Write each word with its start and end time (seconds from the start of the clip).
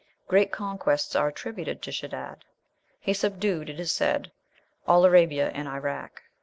Great 0.27 0.51
conquests 0.51 1.15
are 1.15 1.27
attributed 1.27 1.79
to 1.79 1.91
Shedad; 1.91 2.37
he 2.99 3.13
subdued, 3.13 3.69
it 3.69 3.79
is 3.79 3.91
said, 3.91 4.31
all 4.87 5.05
Arabia 5.05 5.49
and 5.51 5.67
Irak. 5.67 6.23